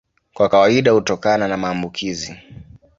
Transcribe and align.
Kwa 0.33 0.49
kawaida 0.49 0.91
hutokana 0.91 1.47
na 1.47 1.57
maambukizi. 1.57 2.35